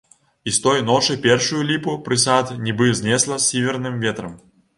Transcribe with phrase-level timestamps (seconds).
[0.51, 4.35] І з той ночы першую ліпу прысад нібы знесла сіверным ветрам.